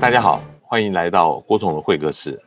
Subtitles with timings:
[0.00, 2.40] 大家好，欢迎来到郭总的会客室。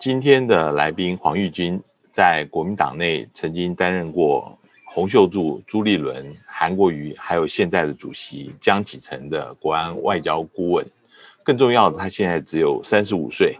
[0.00, 1.80] 今天的来宾黄玉军，
[2.10, 10.84] 在国民党内曾经担任过洪秀柱、朱立伦、韩国瑜，还有现在的主席江启臣的国安外交顾问。
[11.44, 13.56] 更重要的，他现在只有三十五岁，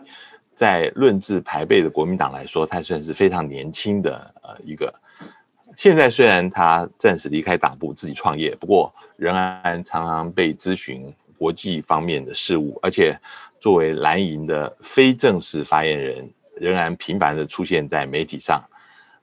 [0.53, 4.93] 在论资排辈的国民党来说，他算是非常年轻的呃一个。
[5.77, 11.15] 现在虽然他暂时离开党部自己创业，不过仍然常常被咨询。
[11.39, 13.19] 国际方面的事务，而且
[13.61, 18.63] 作为蓝营的非正式发言人，仍然频繁的出现在媒体上。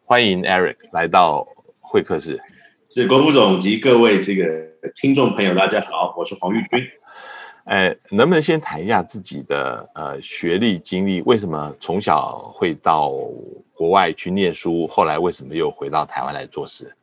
[0.05, 1.47] 欢迎 Eric 来到
[1.79, 2.39] 会客室。
[2.89, 4.45] 是国副总及各位这个
[4.95, 6.87] 听众朋友，大家好，我是黄玉军。
[7.63, 11.21] 哎，能不能先谈一下自己的呃学历经历？
[11.21, 13.09] 为什么从小会到
[13.73, 14.85] 国外去念书？
[14.87, 16.93] 后来为什么又回到台湾来做事？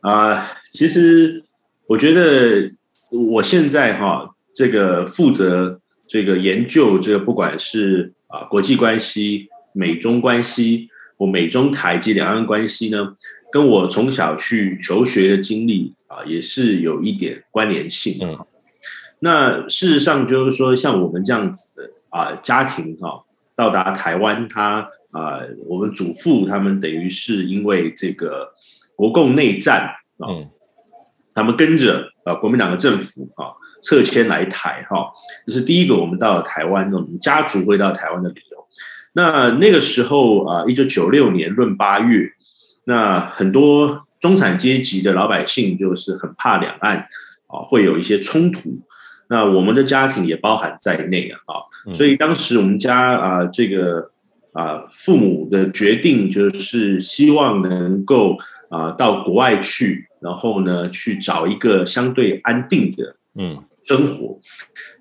[0.00, 1.44] 啊，其实
[1.86, 2.70] 我觉得
[3.32, 4.34] 我现在哈。
[4.58, 13.14] 这个负责这个研究，这个不管是啊国际关系、美中关系或美中台及两岸关系呢，
[13.52, 18.18] 跟我从小去求学的经历啊，也是有一点关联性。
[18.20, 18.36] 嗯，
[19.20, 23.22] 那事实上就是说，像我们这样子的啊家庭哈，
[23.54, 28.52] 到达台湾，他啊，我们祖父他们等于是因为这个
[28.96, 30.26] 国共内战啊，
[31.32, 33.54] 他们跟着啊国民党的政府啊。
[33.88, 35.10] 撤迁来台哈，
[35.46, 38.58] 这是第一个我们到了台湾，我们家族会到台湾的理由。
[39.14, 42.28] 那那个时候啊，一九九六年闰八月，
[42.84, 46.98] 那很多中产阶级的老百姓就是很怕两岸
[47.46, 48.78] 啊会有一些冲突。
[49.30, 54.10] 那我们的家庭也包含在内啊，啊，所以当时我们家啊这个
[54.52, 58.36] 啊父母的决定就是希望能够
[58.68, 63.64] 啊到国外去，然后呢去找一个相对安定的嗯。
[63.88, 64.38] 生活，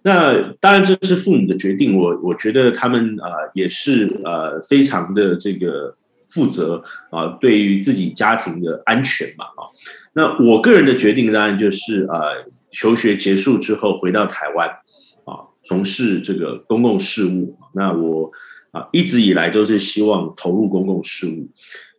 [0.03, 1.97] 那当然这是父母的决定。
[1.97, 5.93] 我我觉得他们啊也是呃非常的这个
[6.29, 6.81] 负责
[7.11, 9.67] 啊，对于自己家庭的安全嘛啊。
[10.13, 14.69] 那我个人的决定当然就是呃求学结束之后回到台湾
[15.25, 17.59] 啊，从事这个公共事务。
[17.75, 18.31] 那我
[18.71, 21.49] 啊一直以来都是希望投入公共事务。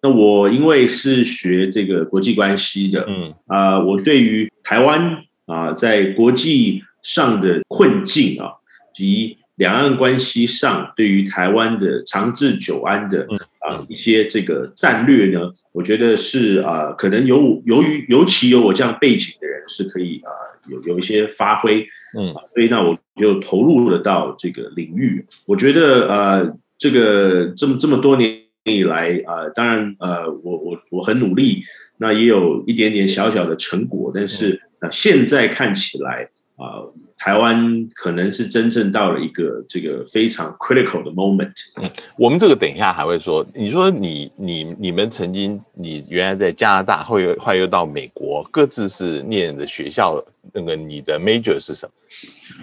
[0.00, 5.18] 那我因为是学这个国际关系的，嗯啊，我对于台湾。
[5.48, 8.53] 啊，在国际上的困境啊，
[8.94, 13.26] 及两岸关系上，对于台湾的长治久安的
[13.58, 20.31] 啊一些这个战略呢，我觉得是啊，可能有由于尤其有我这样背景的人是可以啊
[20.69, 21.81] 有有一些发挥，
[22.16, 25.26] 嗯，所以那我就投入了到这个领域。
[25.47, 31.62] 我觉得呃，这个这么这么多年以来啊，当然呃，我我我很努力，
[31.97, 34.60] 那也有一点点小小的成果，但是。
[34.80, 36.82] 那现在看起来啊，
[37.16, 41.52] 台湾可能是真正到了一个这个非常 critical 的 moment。
[41.76, 43.46] 嗯，我们这个等一下还会说。
[43.54, 51.92] 你说你你你们曾经你原来在加拿大，后又后又到美国，各自是念的学校，那个你的 major 是什么？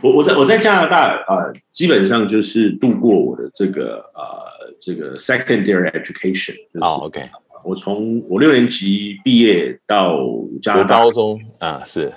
[0.01, 6.55] 我我在我在加拿大啊，基本上就是度过我的这个呃这个 secondary education。
[6.81, 7.29] 哦，OK。
[7.65, 10.19] 我从我六年级毕业到
[10.61, 10.99] 加拿大。
[10.99, 12.13] 高中啊，是，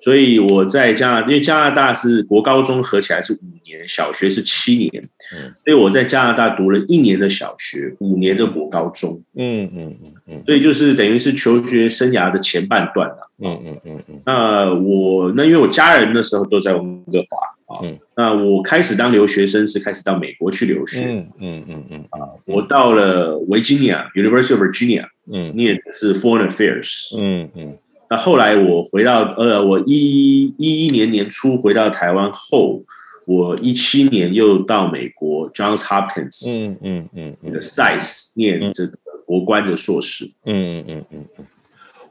[0.00, 5.02] 所以我在加拿，因为加拿大是国高中合起来是五年，小学是七年，
[5.34, 17.55] 嗯，所以我在加拿大读了一年的小学，五年的国高中，嗯嗯嗯嗯，所以就是等于是求学生涯的前半段了，嗯嗯嗯嗯，那我那因为我家人那时候都在温哥华。
[17.66, 17.82] 啊，
[18.16, 27.76] 那我开始当留学生是开始到美国去留学，嗯嗯嗯嗯啊，我到了维吉尼亚 University of Virginia，嗯，念的是 Foreign Affairs，嗯嗯，
[28.08, 32.84] 那后来我回到呃，我一一一年年初回到台湾后，
[33.24, 41.44] 我一七年又到美国 Johns Hopkins，嗯嗯嗯你的 Stice 念这个国关的硕士，嗯嗯嗯嗯，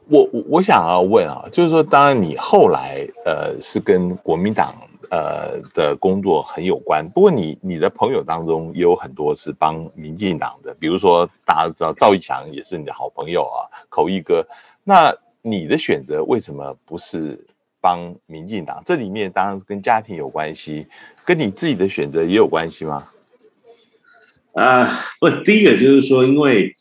[0.08, 4.74] 我我想要问啊，就是说，当然你后来呃是跟国民党。
[5.10, 14.46] 呃的工作很有关，不过你你的朋友当中也有很多是帮民进党的，比如说大家知道赵一强也是你的好朋友啊，口译哥。
[14.84, 17.38] 那你的选择为什么不是
[17.80, 18.82] 帮民进党？
[18.86, 20.86] 这里面当然跟家庭有关系，
[21.24, 23.06] 跟你自己的选择也有关系吗？
[24.54, 26.74] 啊，不，第一个就是说，因为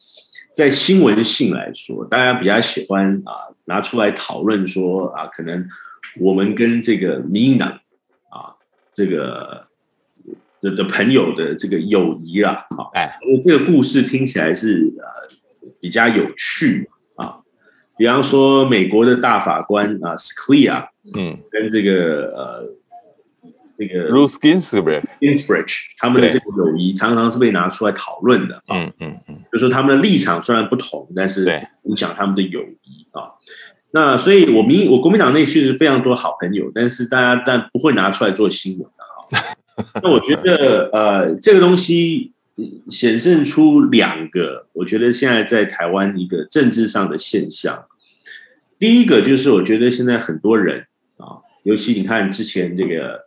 [0.53, 5.67] 在新闻性来说，大家比较喜欢啊拿出来讨论说啊，可能
[6.19, 7.79] 我们跟这个民进党。
[8.95, 9.67] 这个
[10.61, 15.35] 的的朋友的这个友谊啦，好，哎，这个故事听起来是呃
[15.81, 17.41] 比较有趣啊。
[17.97, 22.63] 比方说，美国的大法官啊，Scalia，嗯，跟这个呃
[23.77, 25.03] 那个 Ruth Ginsburg
[25.97, 28.77] 他们的这个友谊常常是被拿出来讨论的啊。
[28.77, 33.31] 嗯嗯嗯，就说他们的立场虽然不同，但是对影响他们的友谊啊。
[33.95, 39.41] 那所以，我民我国民党内确实非常多好朋友，但是大家但不会拿出来做新闻的啊。
[40.03, 42.33] 那我觉得，呃，这个东西
[42.89, 47.85] 显现出两个，我觉得现在在台湾一个政治上的现象。
[48.77, 53.21] 第一个就是，我觉得现在很多人啊，尤其你看之前这个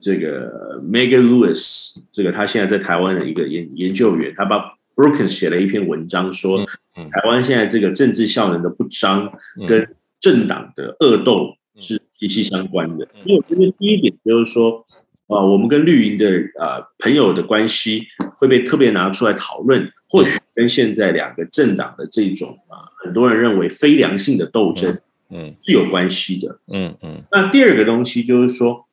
[0.00, 6.64] 这个 Megan Lewis，这个他现在在台湾的一个研研究员，他把 Brookings 写了一篇文章，说
[6.94, 9.32] 台湾现在这个政治效能的不彰
[9.66, 13.06] 跟政党的恶斗是息息相关的。
[13.24, 14.84] 因为我觉得第一点就是说，
[15.26, 16.30] 啊，我们跟绿营的
[16.60, 18.06] 啊朋友的关系
[18.36, 24.96] 会被特别拿出来讨论，或许跟现在两个政党的这种啊，很多人认为非良性的斗争，
[25.30, 26.60] 嗯，是有关系的。
[26.68, 27.22] 嗯嗯。
[27.32, 28.86] 那第二个东西就是说，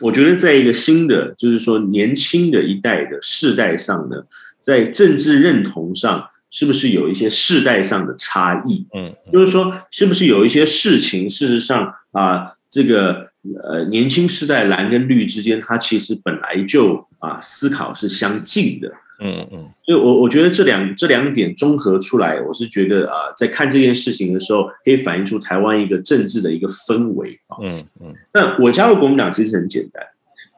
[0.00, 4.24] 我觉得在一个新的，就是说年轻的一代的世代上呢。
[4.68, 8.86] 在政治认同上，是不是有一些世代上的差异？
[8.94, 13.30] 嗯，就是说，是不是有一些事情，事实上啊，这个
[13.64, 18.92] 呃，年轻世代蓝跟绿之间，它其实本来就啊，思考是相近的。
[19.20, 27.56] 嗯嗯，所以我我觉得这两这两点综合出来，我是觉得啊，在看这件事情的时候，可以反映出台湾一个政治的一个氛围啊。
[27.62, 30.02] 嗯嗯，那我加入国民党其实很简单。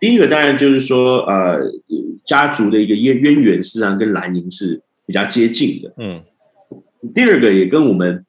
[0.00, 1.60] 第一个当然就是说，呃，
[2.24, 5.92] 家族的一个渊渊源，实际上跟蓝营是比较接近的。
[5.98, 6.22] 嗯。
[7.14, 8.24] 第二个也跟我们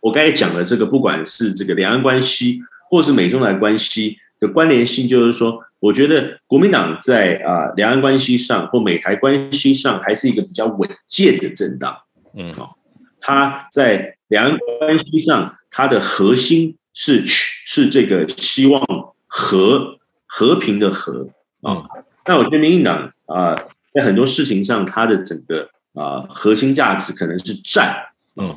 [0.00, 2.58] 我刚才讲的这个，不管是这个两岸关系，
[2.90, 11.96] 或是美中台关系的关联性，就是说，我觉得国民党在啊两岸关系上或美台关系上，还是一个比较稳健的政党。
[12.34, 12.52] 嗯。
[12.52, 12.76] 好，
[13.20, 18.84] 它在两岸关系上，它的核心是是这个希望
[19.28, 19.97] 和。
[20.30, 21.26] 和平的和
[21.62, 21.88] 啊，
[22.26, 23.56] 那我觉得民进党啊，
[23.92, 28.54] 在很多事情上，它的整个啊核心价值可能是战，嗯，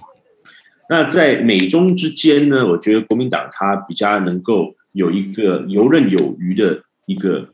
[0.90, 7.54] 那在美中之间呢，我觉得国民党它比较能够有一个游刃有余的一个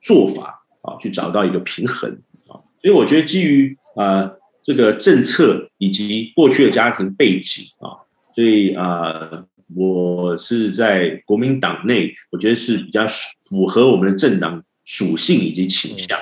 [0.00, 2.10] 做法啊，去找到一个平衡
[2.46, 4.30] 啊，所以我觉得基于啊
[4.62, 9.44] 这个政策以及过去的家庭背景啊，所以啊。
[9.74, 13.04] 我是在国民党内，我觉得是比较
[13.48, 16.18] 符合我们的政党属性以及倾向。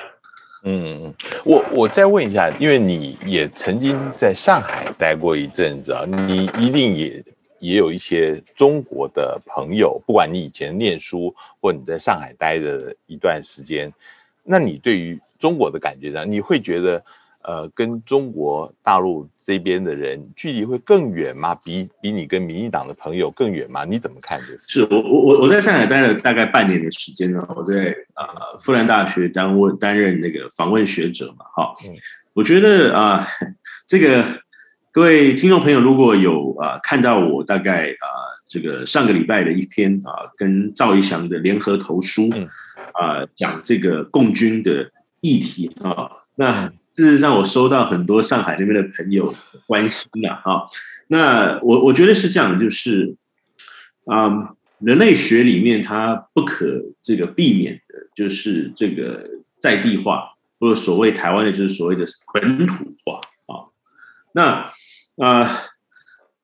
[0.63, 1.13] 嗯嗯，
[1.43, 7.23] 我我再问一下，因为你也曾经在上海待过一阵子啊，你一定也
[7.59, 13.93] 也有一些中国的朋友，不管你以前念书或你在上海待的一段时间，
[14.43, 17.03] 那你对于中国的感觉上，你会觉得？
[17.47, 21.53] 呃，跟中国大陆这边的人距离会更远吗？
[21.53, 23.85] 比比你跟民进党的朋友更远吗？
[23.85, 27.47] 你怎么看这是我我我我在上海待了大概半年的时间呢。
[27.55, 31.45] 我在呃复旦大学担问担任那个访问学者嘛。
[31.55, 31.75] 好，
[32.33, 33.27] 我觉得啊，
[33.85, 34.25] 这个
[34.91, 38.07] 各位听众朋友如果有啊看到我大概啊
[38.49, 42.27] 这个上个礼拜的一篇啊跟赵一翔的联合投书
[42.93, 44.89] 啊讲这个共军的
[45.21, 46.73] 议题啊，那。
[46.95, 49.35] 事实上，我收到很多上海那边的朋友
[49.67, 50.63] 关心的啊。
[51.07, 53.15] 那我我觉得是这样的，就是
[54.05, 63.67] 啊，人类学里面它不可这个避免的，就是这个在地化，或者所谓台湾的，就是所谓的本土化啊。
[64.31, 64.71] 那
[65.17, 65.63] 啊，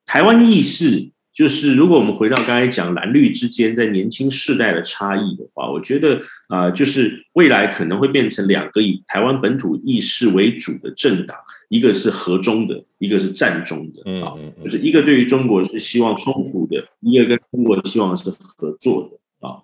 [0.06, 1.11] 台湾意识。
[1.34, 11.38] 就是如果我们回到刚才讲蓝绿之间在年轻世代的差异的话，我觉得啊，就是未来可能会变成两个以台湾本土意识为主的政党，
[11.70, 19.64] 一个是和中的，一个是战中的啊，就是一个对于中国是希望冲突的，一个跟中国希望是合作的啊。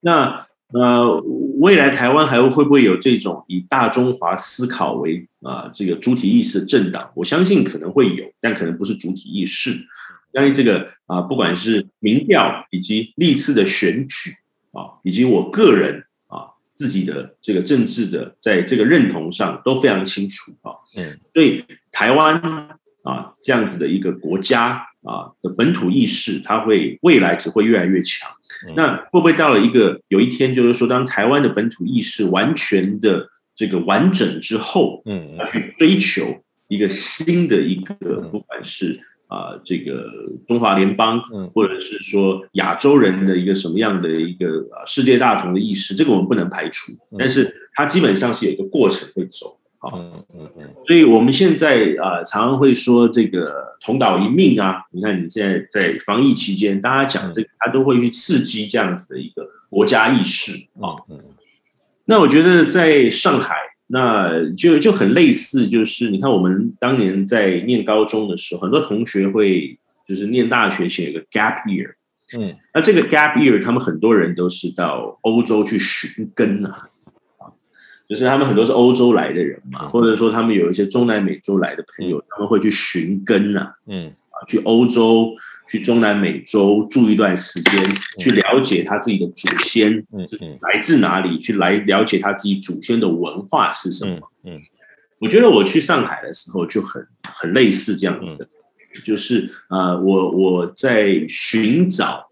[0.00, 1.20] 那呃，
[1.60, 7.10] 未来台湾还会会不会有这种以大中华思考为啊这个主体意识的政党？
[7.14, 9.70] 我相信可能会有，但可能不是主体意识。
[10.38, 14.30] 关于这个啊，不管是民调以及历次的选举
[14.70, 20.70] 啊，以及我个人啊自己的这个政治的在这个认同上都非常清楚啊。
[20.96, 22.40] 嗯，所以台湾
[23.02, 28.30] 啊这样子的一个国家啊的本土意识，它会未来只会越来越强。
[28.76, 37.94] 那会不会到了一个有一天，就是说，当台湾的本土意识完全的这个完整之后，嗯，去追求一个新的一个，
[38.30, 39.00] 不管是。
[39.28, 40.10] 啊，这个
[40.46, 41.22] 中华联邦，
[41.54, 46.92] 或者是说亚洲人的一个什么样的一个世界大同的意识，这个我们不能排除。
[47.18, 50.74] 但是它基本上是有一个过程会走，好，嗯嗯嗯。
[50.86, 54.82] 所以我们现在啊，常常会说这个同岛一命啊。
[54.90, 60.96] 你看你现在在防疫期间，大家讲这个，他都会去刺激这样子的一个国家意识啊。
[61.08, 61.20] 嗯
[62.10, 63.54] 那我觉得在上海，
[63.90, 71.94] 那就就很类似，就是你看我们当年在念高中的时候，很多同学会就是念大学前有个 gap year，
[72.36, 72.54] 嗯。
[72.74, 76.88] 那这个 gap year，他们很多人都是到欧洲去寻根啊，
[77.38, 77.48] 啊，
[78.08, 79.88] 就是他们很多是欧洲来的人嘛，嗯。
[79.88, 84.12] 或者说他们有一些中南美洲来的朋友，他们会去寻根啊，嗯
[84.46, 85.34] 去欧洲、
[85.68, 87.82] 去中南美洲住一段时间，
[88.18, 90.58] 去了解他自己的祖先嗯嗯。
[90.60, 94.30] 来自哪里，去来了解他自己祖先的文化是什么。
[94.44, 94.62] 嗯嗯。
[95.18, 98.48] 我觉得我去上海的时候就很很类似这样子的，
[99.04, 102.28] 就是呃，我我在寻找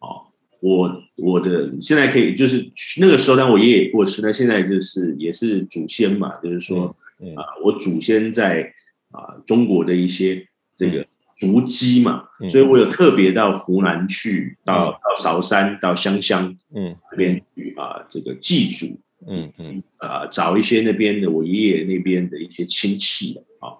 [0.00, 0.26] 哦，
[0.58, 2.68] 我我的现在可以就是
[2.98, 8.74] 那个时候，当我爷爷过世，那现在就是也是祖先嘛，就是说嗯啊、我祖先在
[9.12, 10.44] 啊、中国的一些
[10.74, 11.06] 这个
[11.44, 12.48] 足迹嘛，嗯。
[12.48, 16.96] 所以我有特别到湖南去，到到韶山，到湘乡嗯。
[17.10, 19.82] 那边去啊、这个祭祖，嗯嗯。
[19.98, 23.76] 啊，找一些那边的我爷爷那边的一些亲戚啊。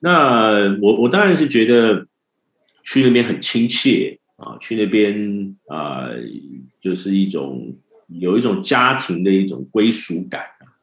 [0.00, 2.06] 那我我当然是觉得
[2.84, 6.08] 去那边很亲切啊，去那边啊，
[6.80, 7.74] 就是一种
[8.08, 10.76] 有一种家庭的一种归属感啊。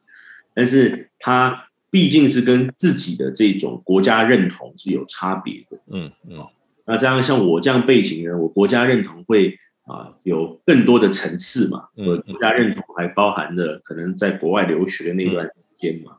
[0.52, 1.63] 但是它
[1.94, 5.78] 毕竟是跟自己的这种国家认同是有差别的。
[5.92, 6.44] 嗯嗯
[6.84, 11.84] 那这样像我这样背景的人，我国家认同会啊有更多的层次嘛。
[11.96, 16.16] 嗯我国家认同还包含了可能在国外留学的那段时间嘛，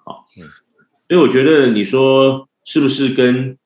[1.09, 3.57] 所以我觉得你说是不是跟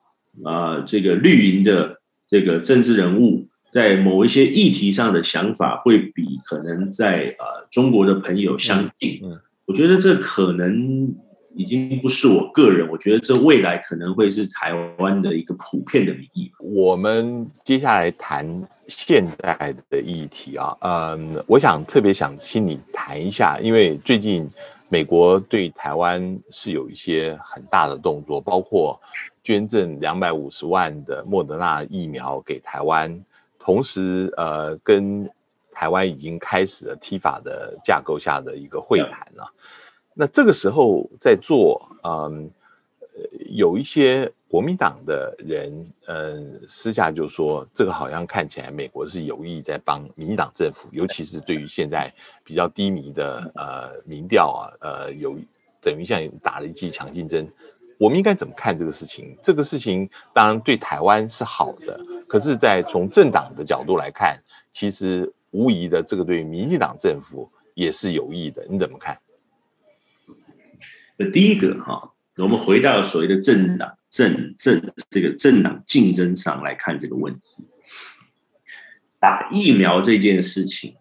[0.43, 9.19] 啊、这个绿营的这个政治人物在某一些议题上的想法会比可能在啊、中国的朋友相近？
[9.21, 11.13] 嗯嗯我觉得这可能
[11.55, 16.51] 已经不是我个人，我觉得这未来可能会是台湾的一个普遍的民意。
[16.59, 18.45] 我们接下来谈
[18.87, 24.49] 现在的议题啊，嗯，我想特别想请你谈一下，因为最近
[24.87, 28.99] 美国对台湾是有一些很大的动作，包括
[29.43, 33.23] 捐赠两百五十万的莫德纳疫苗给台湾，
[33.57, 35.29] 同时呃跟
[35.71, 39.49] 台湾已经开始了 T 法的架构下的一个会谈啊。
[40.13, 42.49] 那这个时候在做，嗯，
[43.15, 52.13] 呃有一些国民党的人，嗯，私下就说，这个好像看起来美国是有意在帮民进党政府，尤其是对于现在
[52.43, 55.37] 比较低迷的呃民调啊，呃，有
[55.81, 57.47] 等于像打了一剂强心针。
[57.97, 59.37] 我们应该怎么看这个事情？
[59.43, 68.65] 这个事情当然对台湾是好的，可是，在从政党的角度来看，其实无疑的，这个对民进党政府也是有益的。
[68.69, 69.19] 你怎么看？
[71.19, 77.67] 那第一个哈，我们回到所谓的政党政政这个政党竞争上来看这个问题。
[79.19, 80.95] 打疫苗这件事情，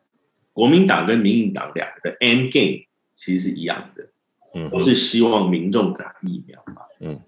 [0.53, 2.85] 国民党跟民进党两个的 end game
[3.17, 4.09] 其实是一样的，
[4.57, 6.83] 嗯都是希望民众打疫苗嘛。
[6.99, 7.21] 嗯，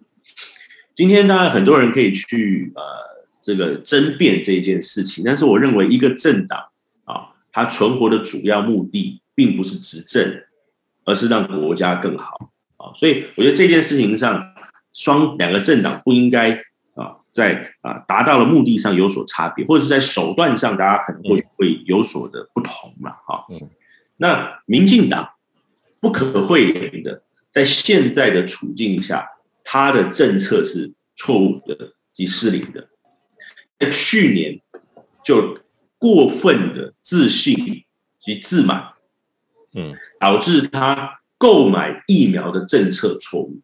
[0.96, 2.82] 今天当然很多人可以去呃
[3.40, 6.58] 这个争辩这件事情，但是我认为一个政党
[7.04, 10.42] 啊，它存活的主要目的并不是执政，
[11.04, 12.96] 而是让国家更好啊。
[12.96, 14.42] 所以我觉得这件事情上，
[14.92, 16.52] 双两个政党不应该
[16.94, 23.12] 啊在啊达到了目的上有所差别，或者是在手段上大家可能会会有所的不同嘛。
[23.26, 23.68] 哈、嗯
[24.22, 25.30] 那民进党
[25.98, 29.26] 不可讳言的，在现在的处境下，
[29.64, 32.88] 他的政策是错误的及失灵的。
[33.78, 34.60] 在去年
[35.24, 35.58] 就
[35.96, 37.84] 过分的自信
[38.20, 38.92] 及自满，
[39.74, 43.62] 嗯导致他购买疫苗的政策错误。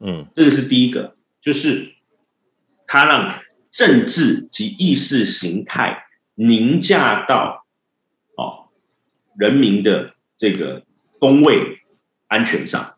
[0.00, 1.92] 嗯这个是第一个，就是
[2.86, 7.66] 他让政治及意识形态凌驾到
[8.38, 8.70] 哦
[9.36, 10.82] 人民的这个
[11.18, 11.80] 工位
[12.28, 12.94] 安全上。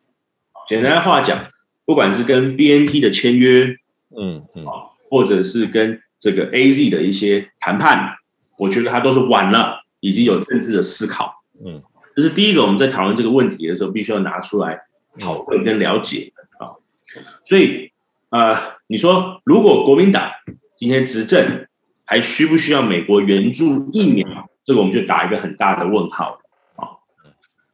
[0.69, 1.51] 简单话讲，
[1.85, 3.77] 不管是跟 BNT 的签约，
[4.17, 4.65] 嗯嗯
[5.11, 8.17] 或者是跟这个 AZ 的一些谈判，
[8.57, 11.43] 我觉得他都是晚了，已经有政治的思考。
[11.65, 11.83] 嗯，
[12.17, 14.81] 这是第一个，我们在讨论这个问题的时候，必须要拿出来
[15.21, 16.73] 讨论跟了解啊。
[17.45, 17.93] 所以，
[18.31, 18.57] 呃，
[18.87, 20.31] 你说如果国民党
[20.79, 21.67] 今天执政，
[22.07, 24.49] 还需不需要美国援助疫苗？
[24.65, 26.41] 这个我们就打一个很大的问号
[26.77, 27.05] 啊。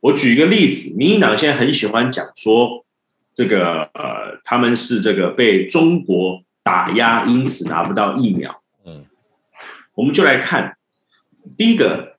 [0.00, 2.84] 我举一个例子，民进党现在很喜欢讲说，
[3.32, 8.60] 这个呃，他们是这个被中国打压，因此拿不到疫苗。
[8.84, 9.06] 嗯
[9.94, 10.78] 我们就来看
[11.56, 12.11] 第一个，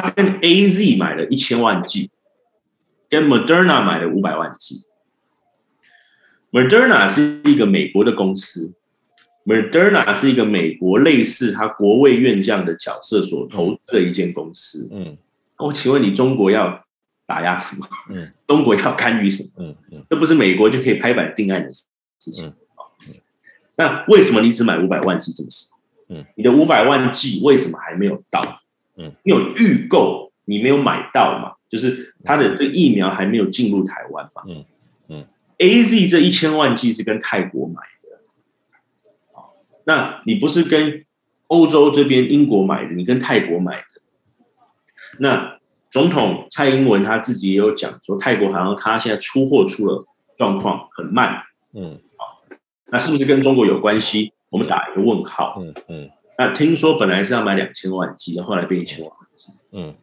[0.00, 2.10] 他跟 A Z 买了一千万剂，
[3.08, 4.84] 跟 Moderna 买了五百万剂。
[6.50, 8.72] Moderna 是一个美国的公司
[9.44, 14.88] Moderna 是一个美国类似他国卫院这样的角色所投资的一间公司。
[14.92, 15.18] 嗯，
[15.58, 16.84] 我请问你，中国要
[17.26, 17.86] 打压什么？
[18.08, 19.50] 嗯， 中国要干预什么？
[19.58, 22.52] 嗯嗯，这不是美国就可以拍板定案的事情。
[23.76, 25.76] 那为什么你只买五百万剂这么少？
[26.08, 28.62] 嗯，你的五百万剂为什么还没有到？
[28.96, 31.54] 嗯，你有预购，你没有买到嘛？
[31.68, 34.42] 就是它的这疫苗还没有进入台湾嘛？
[34.46, 34.64] 嗯
[35.08, 35.26] 嗯
[35.58, 38.20] ，A Z 这一千万剂是跟泰国买的，
[39.84, 41.04] 那你不是跟
[41.48, 43.84] 欧洲这边英国买的，你跟泰国买的。
[45.18, 45.58] 那
[45.90, 51.42] 总统蔡英文他自己也有讲说，泰国好像他现在出货出了状况很慢。
[51.72, 52.00] 嗯。
[52.86, 54.32] 那是不是跟中国有关系？
[54.50, 55.56] 我们打一个问号。
[55.60, 56.10] 嗯嗯。
[56.38, 59.52] 那听说本来是要买两千万剂，后来变一千万剂。
[59.72, 59.94] 嗯。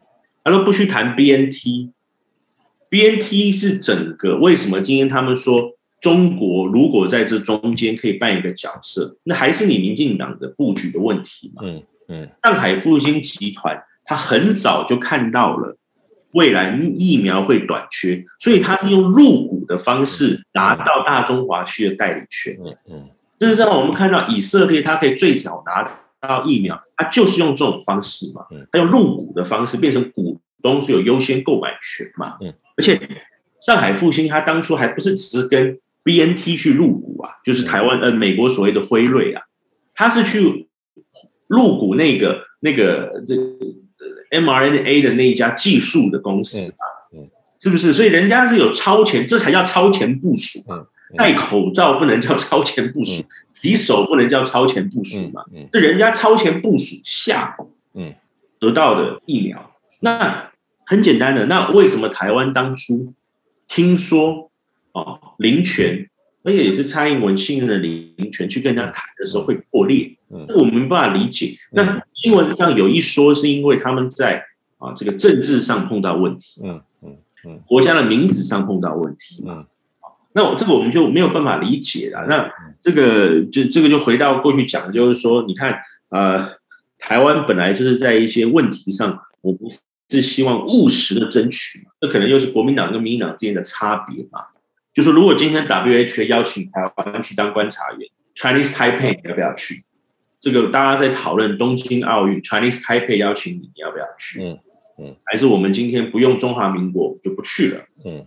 [0.44, 5.70] 他说不去谈 BNT，BNT 是整个为什么今天他们说
[6.00, 11.62] 中国如果在这中间可以扮一个角色，那还是你民进党的布局的问题嘛？
[11.64, 12.28] 嗯嗯。
[12.42, 15.76] 上海复兴集团他很早就看到了。
[16.32, 22.56] 未来疫苗会短缺，所以他是用入股的方式拿到大中华区的代理权。
[22.64, 25.82] 嗯嗯，事实上我们看到以色列，它可以最早拿
[26.28, 28.46] 到疫苗，他就是用这种方式嘛。
[28.50, 32.36] 嗯，它用入股的方式变成股东是有优先购买权嘛。
[32.40, 33.00] 嗯，而且
[33.60, 39.42] 上海复兴他当初还不是只是跟 B N T 去入股啊，就是台湾呃美国所谓的辉瑞啊，
[39.94, 40.68] 他是去
[41.48, 43.36] 入股那个那个这。
[44.32, 46.84] mRNA 的那一家技术的公司啊，
[47.60, 47.92] 是不是？
[47.92, 50.86] 所以人家是有超前，这才叫超前部署嘛。
[51.16, 55.44] 戴口罩不能叫超前部署，洗手不能叫超前部署嘛。
[55.70, 57.56] 这人家超前部署下，
[57.94, 58.14] 嗯，
[58.58, 60.50] 得到的疫苗，那
[60.86, 61.46] 很简单的。
[61.46, 63.12] 那为什么台湾当初
[63.68, 64.50] 听说
[64.92, 66.08] 哦林权，
[66.42, 70.16] 而且也是蔡英文信任的林权去跟人家谈的时候会破裂？
[70.48, 71.56] 这我们没办法理解。
[71.72, 74.42] 那新闻上有一说，是因为他们在
[74.78, 79.66] 啊这个政治上碰到问题，嗯嗯嗯，国家的名字上碰到问题，嗯，
[80.34, 82.26] 那我这个我们就没有办法理解了。
[82.28, 86.52] 那这个就这个就回到过去讲，就是说，你看，呃，
[86.98, 89.70] 台湾本来就是在一些问题上，我不
[90.08, 94.40] 是希望务实的争取嘛，这可能又是国民党跟民进党之间的差别嘛。
[94.94, 99.82] 就是如果今天 WHO 邀请台湾去当观察员，Chinese Taipei 要不要去？
[100.40, 104.42] 这个大家在讨论东京奥运，Chinese Taipei 邀请你，你要不要去？
[104.42, 104.58] 嗯
[104.98, 107.80] 嗯，还是我们今天不用中华民国就不去了？
[108.04, 108.26] 嗯，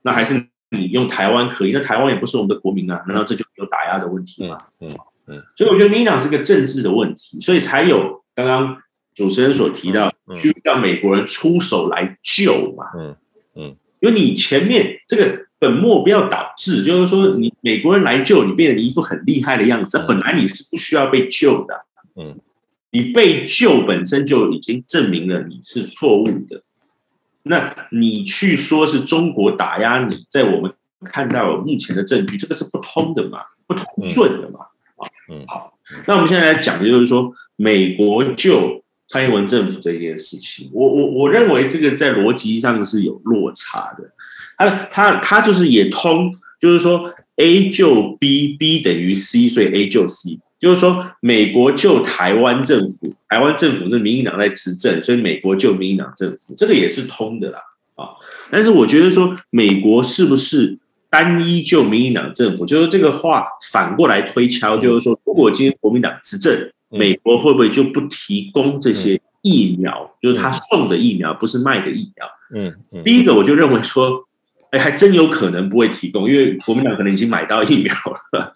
[0.00, 1.72] 那还是你用台湾可以？
[1.72, 4.58] 那台湾也不是我们的国民啊，难道这就有打压的问题吗？
[4.80, 4.94] 嗯
[5.26, 8.76] 嗯，所以我觉得民党是个政治的问题，所以才有刚刚
[9.14, 12.86] 主持人所提到需要美国人出手来救嘛。
[12.98, 13.16] 嗯
[13.56, 15.44] 嗯，因为你前面这个。
[15.56, 20.04] 本末不要导致，就是说，你美国人来救你，变成一副很厉害的样子。
[20.06, 22.38] 本来你是不需要被救的，嗯，
[22.90, 26.62] 你被救本身就已经证明了你是错误的。
[27.44, 30.72] 那你去说是中国打压你，在我们
[31.04, 34.60] 看到目前的证据，这个是不通的嘛，不通顺的嘛，
[34.96, 35.78] 啊，嗯，好。
[36.06, 44.10] 那我们现在来讲的就是说，美国救蔡英文政府这件事情，我我我认为这个在逻辑上是有落差的。
[44.56, 57.58] 他他他就是也通，就是说 A 就 B，B 等于 C，所以 A 就 C，就是说美国救台湾政府，台湾政府是民进党在执政，所以美国救民进党政府，这个也是通的啦
[57.96, 58.16] 啊。
[58.50, 60.78] 但是我觉得说美国是不是
[61.10, 70.16] 单一救民进党政府，就是这个话反过来推敲，就是说如果今天国民党执政，美国会不会就不提供这些疫苗？
[70.22, 72.26] 就是他送的疫苗，不是卖的疫苗。
[72.54, 74.26] 嗯，第一个我就认为说。
[74.70, 77.94] 哎，还真有可能不会提供，因为国民党可能已经买到疫苗
[78.32, 78.52] 了。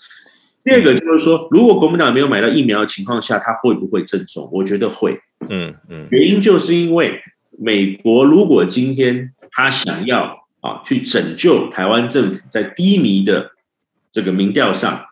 [0.69, 4.51] 第二个就是说，如果国民党没有买到疫苗的情况下，他会不会赠送？
[4.53, 5.19] 我觉得会。
[5.49, 7.23] 嗯嗯，原因就是因为
[7.59, 13.53] 美国如果今天他想要啊去拯救台湾政府在低迷的
[14.13, 15.07] 这个民调上，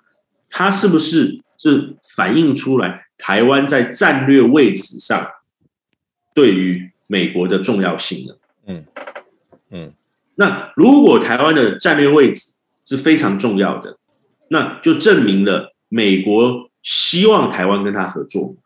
[0.51, 5.27] 他是不是是反映出来台湾在战略位置上
[6.35, 8.35] 对于美国的重要性呢？
[8.66, 8.85] 嗯
[9.71, 9.92] 嗯。
[10.35, 12.53] 那如果台湾的战略位置
[12.85, 13.97] 是非常重要的，
[14.48, 18.56] 那就证明了美国希望台湾跟他合作。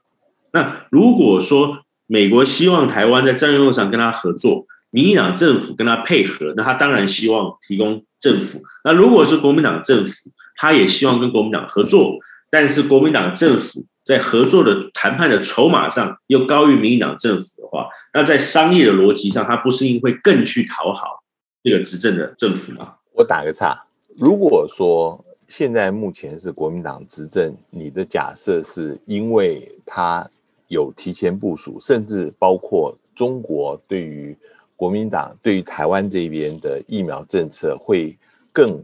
[0.52, 8.60] 那如果说美国希望台湾在战略上跟他合作，民进党政府跟他配合，那他当然希望提供政府。
[8.84, 12.18] 那如果是国民党政府，他也希望跟国民党合作，
[12.50, 21.22] 但是国民党政府在合作的谈判的筹码上又高于民进党政府的话，那在商业的逻辑上，他不是应会更去讨好？
[21.62, 23.84] 这个执政的政府吗，我打个岔。
[24.16, 30.24] 如果说现在目前是国民党执政，你的假设是因为他
[30.68, 34.36] 有提前部署，甚至包括中国对于
[34.76, 38.16] 国民党对于台湾这边的疫苗政策会
[38.52, 38.80] 更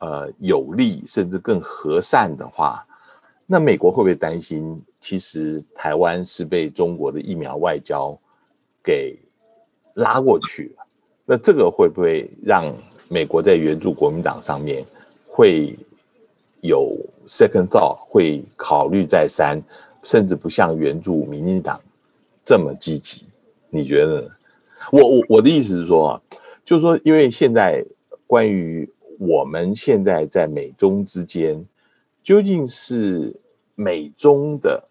[0.00, 2.84] 呃有利，甚至更和善的话，
[3.46, 4.82] 那美国会不会担心？
[4.98, 8.18] 其实台湾是被中国的疫苗外交
[8.82, 9.16] 给
[9.94, 10.84] 拉过去了，
[11.24, 12.74] 那这个会不会让
[13.08, 14.84] 美国在援助国民党上面
[15.28, 15.78] 会
[16.62, 16.96] 有
[17.28, 19.62] second thought，会考虑再三，
[20.02, 21.78] 甚至不像援助民进党
[22.44, 23.26] 这么积极？
[23.68, 24.28] 你觉得呢？
[24.90, 26.20] 我我我的意思是说，
[26.64, 27.84] 就是说，因为现在
[28.26, 31.62] 关于我们现在在美中之间，
[32.22, 33.38] 究竟是
[33.74, 34.88] 美中的。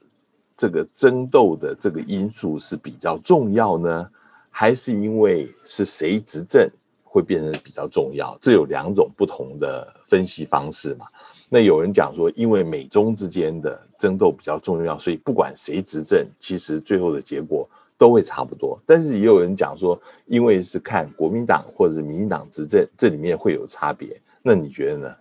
[0.57, 4.07] 这个争斗的这个因素是比较重要呢，
[4.51, 6.69] 还是因为是谁执政
[7.03, 8.37] 会变成比较重要？
[8.39, 11.07] 这有两种不同的分析方式嘛。
[11.53, 18.81] 那有人讲说，因为美中之间的争斗比较重要，所以不管谁执政，其实最后的结果都会差不多。
[18.85, 24.19] 但是也有人讲说，因为是看国民党或者是民进党执政，这里面会有差别。
[24.41, 25.15] 那你觉得呢？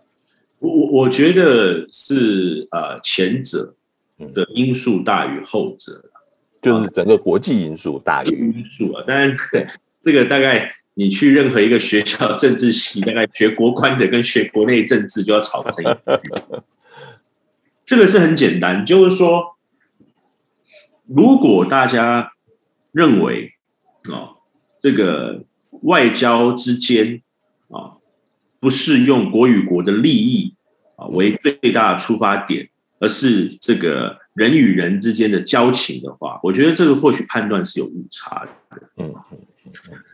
[0.61, 3.75] 我我我觉得是呃前者。
[4.35, 6.05] 的因素大于后者，
[6.61, 9.03] 就是整个国际因素大于因素啊。
[9.07, 9.35] 当然，
[9.99, 15.97] 这个大概你去任何一个学校政治系，大概学国关的跟学国内政治就要吵成一
[17.87, 19.57] 这个是很简单，就是说，
[21.07, 22.33] 如果大家
[22.93, 23.55] 认为
[24.13, 24.37] 啊，
[24.79, 25.45] 这个
[25.83, 27.23] 外交之间
[27.69, 27.97] 啊，
[28.59, 30.55] 不是用国与国的利益
[30.97, 32.69] 啊为最大的出发点。
[33.03, 38.51] 而是这个人与人之间的交情的话，我觉得这个或许判断是有误差的。
[38.99, 39.15] 嗯。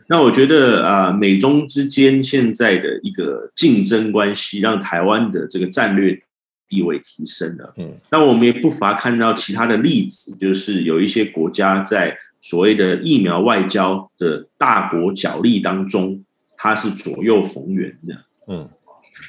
[0.07, 6.21] 那我觉得啊，美中之间现在的一个竞争关系，让台湾的这个战略
[6.67, 7.73] 地位提升了。
[7.77, 7.97] 嗯。
[8.11, 16.23] 那我们也不乏看到其他的例子，就是有一些国家在所谓的疫苗外交的大国角力当中，
[16.55, 18.25] 它是左右逢源的。
[18.47, 18.69] 嗯。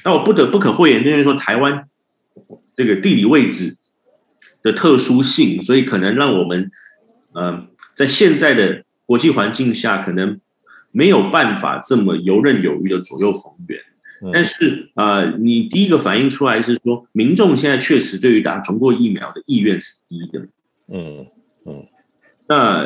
[0.05, 1.85] 那我不得不可讳言，就是说台湾。
[2.75, 3.75] 这个地理位置
[4.63, 6.71] 的特殊性，所以可能让我们，
[7.33, 10.39] 嗯，在现在的国际环境下，可能
[10.91, 13.79] 没有办法这么游刃有余的左右逢源。
[14.33, 20.47] 但是，呃，你第一个反映出来是说，民众现在确实对于打中国疫苗的意愿是低的。
[20.87, 21.27] 嗯
[21.65, 21.85] 嗯。
[22.47, 22.85] 那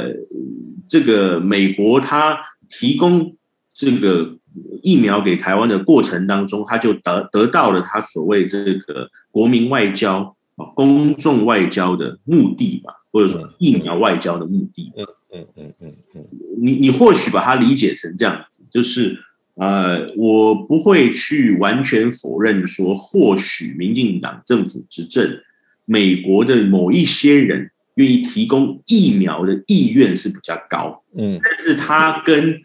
[0.87, 2.39] 这个美国它
[2.69, 3.35] 提供
[3.73, 4.37] 这个。
[4.83, 14.93] 疫苗给台湾的过程当中，他就得得到了他所谓这个国民外交啊、公众外交的目的吧，或者说疫苗外交的目的。
[14.95, 16.25] 嗯嗯嗯嗯嗯，
[16.61, 19.17] 你你或许把它理解成这样子，就是
[19.55, 25.39] 呃，我不会去完全否认说，或许民进党政府执政，
[25.85, 31.03] 美国的某一些人愿意提供疫苗的意愿是比较高。
[31.17, 32.61] 嗯，但是他跟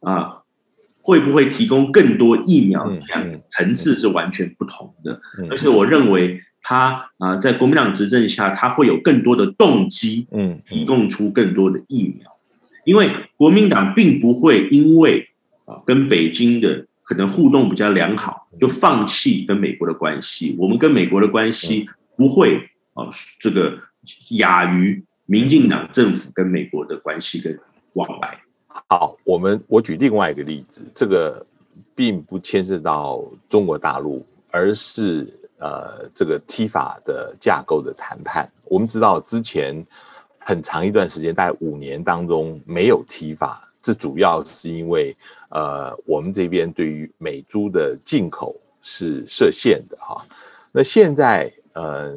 [0.00, 0.40] 啊。
[1.06, 2.90] 会不会提供更多疫苗？
[2.90, 5.20] 这样层次是完全不同的。
[5.50, 12.28] 而且我认为他啊，在国民党执政下，他会有更多的动机，嗯，提供出更多的疫苗。
[12.84, 15.28] 因为国民党并不会因为
[15.66, 20.56] 啊跟北京的可能互动比较良好，就放弃跟美国的关系。
[20.58, 22.56] 我们跟美国的关系不会
[22.94, 23.78] 啊这个
[24.30, 27.58] 亚于民进党政府跟美国的关系跟
[27.92, 28.38] 往来。
[28.88, 31.44] 好，我们我举另外一个例子，这个
[31.94, 35.26] 并不牵涉到中国大陆，而是
[35.58, 38.50] 呃这个 T 法的架构的谈判。
[38.64, 39.84] 我们知道之前
[40.38, 45.16] 很长一段时间，大概五年当中没有 T 法，这主要是因为
[45.50, 50.24] 呃我们这边对于美猪的进口是设限的哈。
[50.72, 52.16] 那现在呃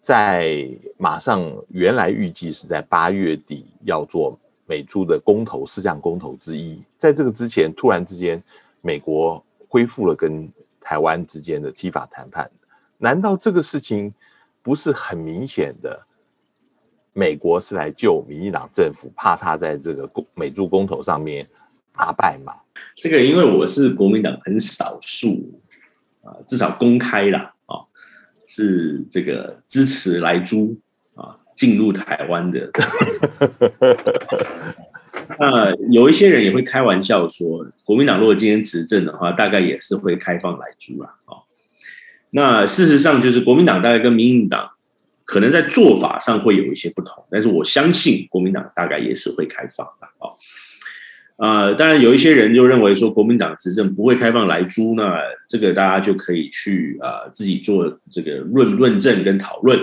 [0.00, 4.38] 在马上原来预计是在八月底要做。
[4.66, 8.42] 美猪的公投四项公投之一，在这个之前，突然之间，
[8.80, 12.50] 美国恢复了跟台湾之间的 T 法谈判。
[13.04, 14.10] 难道这个事情
[14.62, 16.06] 不是很明显的？
[17.12, 21.46] 美国是来救民进党政府，怕他在这个公美猪公投上面
[21.94, 22.54] 大败吗？
[22.96, 25.60] 这个，因为我是国民党很少数
[26.22, 27.84] 啊，至少公开了啊，
[28.46, 30.74] 是这个支持来猪。
[31.56, 32.68] 进入台湾的，
[35.38, 41.14] 那有一些人也会开玩笑说，国民党如果今天执政的话，大概也是会开放来猪啊。
[42.34, 44.70] 哦，那事实上就是国民党大概跟民进党
[45.24, 50.06] 可能在做法上会有一些不同，但是我相信国民党大概也是会开放的。
[50.18, 50.34] 啊，
[51.36, 55.18] 呃，当然有一些人就认为说国民党执政不会开放来租，那
[55.48, 59.78] 这个大家就可以去啊自己做这个论论证跟讨论。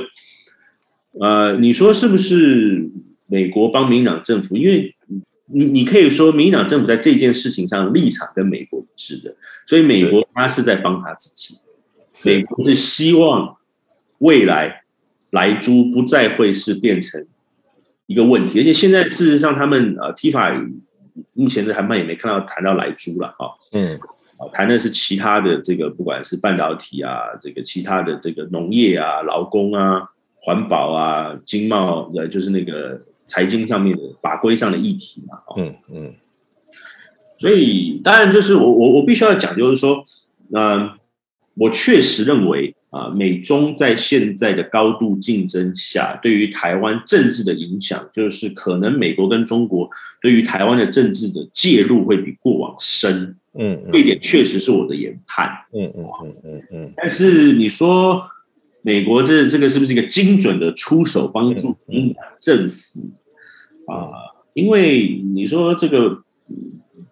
[1.19, 2.89] 呃，你说是不是
[3.27, 4.55] 美国帮民党政府？
[4.55, 4.95] 因为
[5.47, 9.35] 你你可以说民党政府在这件事情上立场跟美国一致的，
[9.65, 11.57] 所以美国他是在帮他自己。
[12.25, 13.57] 美国是希望
[14.19, 14.83] 未来
[15.31, 17.25] 来租不再会是变成
[18.05, 20.53] 一个问题，而且现在事实上他们呃提法
[21.33, 23.95] 目前的谈判也没看到谈到来租了啊，嗯，
[24.37, 30.09] 啊谈的是其他的这个不管是半导体啊，这个其他的这个农业啊、劳工啊、
[30.41, 36.13] 环保啊、经贸呃就是那个财经上面的法规上的议题嘛，嗯嗯，
[37.39, 40.03] 所以当然就是我我我必须要讲就是说，
[40.53, 40.91] 嗯。
[41.55, 49.89] 我确实认为啊，美中在现在的高度竞争下，对于台湾政治的影响，就是可能美国跟中国
[50.21, 53.35] 对于台湾的政治的介入会比过往深。
[53.53, 55.49] 嗯，这一点确实是我的研判。
[55.73, 56.93] 嗯嗯嗯嗯嗯。
[56.95, 58.23] 但是你说
[58.81, 61.75] 美国这这个是不是一个精准的出手帮助
[62.39, 63.01] 政府
[63.87, 64.09] 啊？
[64.53, 66.23] 因为你说这个。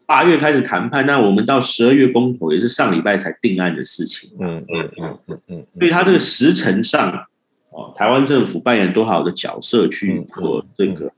[0.09, 4.31] 八月开始谈判，那我们到十二月公投也是上礼拜才定案的事情。
[4.39, 7.27] 嗯嗯嗯嗯嗯，所以他这个时程上，
[7.69, 11.13] 哦，台湾政府扮演多好的角色去做这个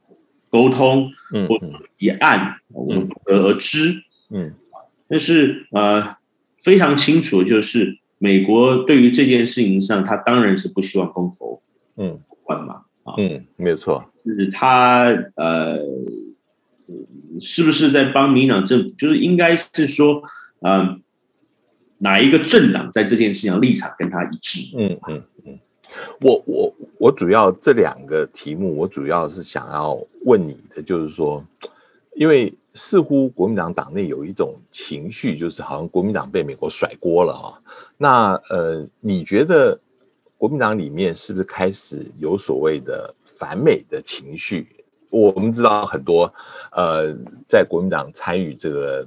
[0.49, 1.10] 沟通
[1.47, 1.58] 或
[1.99, 4.04] 一案，我们不得而知。
[4.30, 4.54] 嗯，
[5.08, 6.17] 但是呃，
[6.62, 11.62] 非常清楚的就是，美国对于这件事情上，他当然是不希望公投，
[11.95, 15.80] 嗯，换嘛，啊，嗯，没有错，就是他呃。
[17.41, 18.95] 是不是在帮民党政府？
[18.95, 20.21] 就是应该是说，
[20.60, 20.99] 呃，
[21.99, 24.75] 哪一个政党在这件事情上立场跟他一致？
[24.77, 25.60] 嗯嗯嗯。
[26.21, 31.45] 我我我主要这两个题目，我主要是想要问你的，就是说，
[32.15, 37.60] 因为似乎国民党党内有一种情绪，就是好像国民党被美国甩锅了啊。
[37.97, 39.77] 那呃，你觉得
[40.38, 44.65] 国民党里面是不是开始有所谓的反美的情绪？
[45.12, 46.34] 我们知道很多。
[46.74, 47.13] 呃，
[47.47, 49.06] 在国民党参与这个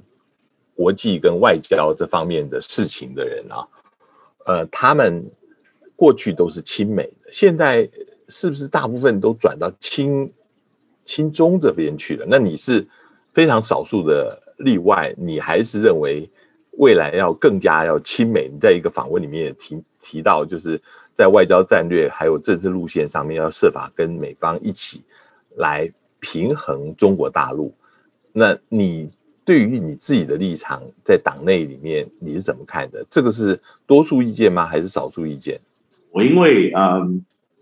[0.75, 3.67] 国际跟外交这方面的事情的人啊，
[4.45, 5.25] 呃，他们
[5.95, 7.89] 过去都是亲美的，现在
[8.29, 10.31] 是不是大部分都转到亲
[11.03, 12.25] 亲中这边去了？
[12.29, 12.87] 那你是
[13.33, 16.29] 非常少数的例外，你还是认为
[16.77, 18.47] 未来要更加要亲美？
[18.47, 20.79] 你在一个访问里面也提提到，就是
[21.15, 25.03] 在外交战略还有政治路线上面要设法跟美方一起
[25.57, 25.91] 来。
[26.21, 27.71] 平衡中国大陆，
[28.33, 29.11] 那你
[29.43, 33.05] 对于你自己的立场在党内里面你是怎么看的？
[33.11, 34.65] 这个是多数意见吗？
[34.65, 35.59] 还是少数意见？
[36.09, 36.99] 我因为啊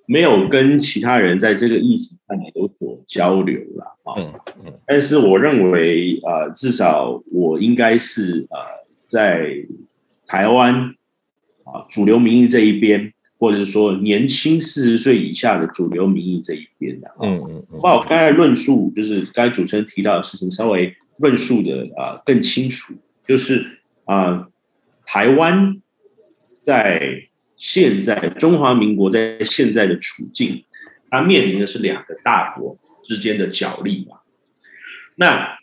[0.06, 4.34] 没有跟其他人在这个议题上面有所交流了啊，嗯
[4.66, 8.64] 嗯，但是我认为啊，至少我应该是啊
[9.06, 9.58] 在
[10.26, 10.96] 台湾
[11.66, 13.13] 啊主流民意这一边。
[13.44, 22.94] 或者是说年轻四十岁以下的主流民意这一边的，嗯嗯，把我刚才论述，就是刚才主持人提到的事情，稍微论述的啊更清楚，
[23.28, 24.48] 就是啊，
[25.06, 25.82] 台湾
[26.62, 27.28] 在
[27.58, 30.64] 现在中华民国在现在的处境，
[31.10, 34.20] 它面临的是两个大国之间的角力嘛。
[35.16, 35.58] 那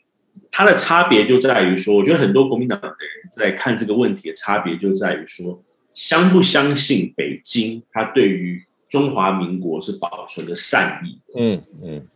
[0.50, 2.98] 它的差别就在于说，我觉得很多国民党的人
[3.32, 5.64] 在看这个问题的差别就在于说。
[5.94, 7.82] 相不相信北京？
[7.90, 11.20] 他对于中华民国是保存的善意。
[11.36, 12.08] 嗯嗯，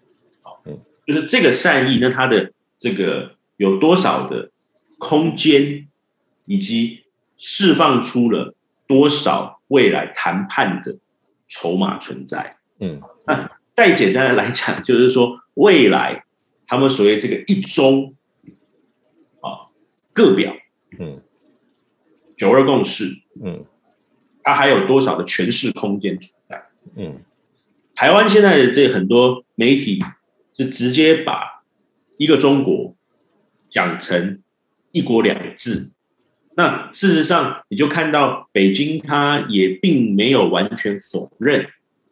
[0.43, 4.51] 好，嗯，就是这个善意，那他的这个有多少的
[4.99, 5.89] 空间，
[6.47, 7.05] 以及
[7.37, 8.55] 释放出了
[8.87, 10.97] 多少未来谈判的
[11.49, 12.57] 筹码存在？
[12.81, 16.25] 嗯，那再简单的来讲，就是说未来
[16.67, 18.15] 他们所谓这个一中
[19.41, 19.69] 啊
[20.13, 20.55] 各表，
[20.99, 21.21] 嗯。
[22.37, 23.65] 九二共识，嗯，
[24.43, 26.63] 它还有多少的诠释空间存在？
[26.97, 27.23] 嗯，
[27.95, 30.03] 台湾现在的这很多媒体
[30.57, 31.63] 是直接把
[32.17, 32.95] 一个中国
[33.71, 34.43] 讲成
[34.93, 35.91] 一国两制，
[36.57, 41.69] 那事实上你就看到北京，它也并没有完全否认，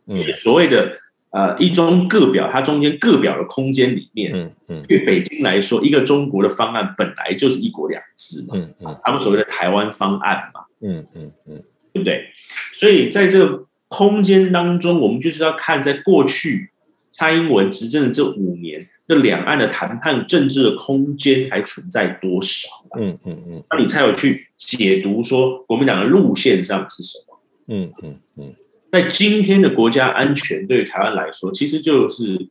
[0.07, 1.02] 嗯，所谓的。
[1.33, 11.63] 呃，一中各表，它中间各表的空间里面，嗯嗯，对北京来说，一个中国的方案本来就是一国两制嘛，嗯嗯，他们所谓的台湾方案嘛，嗯嗯嗯，
[11.95, 12.27] 对不对？
[12.75, 16.71] 所以在这个空间当中，我们就是要看，在过去
[17.17, 22.69] 蔡英文执政的这五年，这两岸的谈判政治的空间还存在多少？
[23.01, 27.41] 嗯嗯嗯，那你才有去解读说国民党的路线上是什么？
[27.69, 28.55] 嗯嗯嗯。
[28.93, 32.51] 在今天的国家安全对于台湾来说，其实就是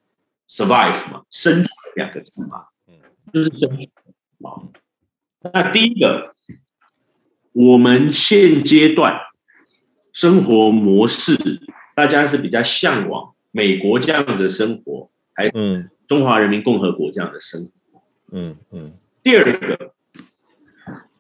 [0.50, 2.96] survive 嘛，生存两个字嘛，嗯，
[3.32, 3.88] 就是生存。
[4.42, 4.58] 啊。
[5.54, 6.34] 那第一个，
[7.52, 9.20] 我们现阶段
[10.12, 11.38] 生活模式，
[11.96, 18.02] 大家是比较向往美国这样的生活，还嗯中华人民共和国这样的生活，
[18.32, 18.94] 嗯嗯。
[19.22, 19.94] 第二个，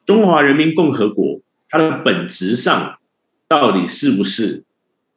[0.03, 2.97] 中华人民共和国它的本质上
[3.47, 4.63] 到底是不是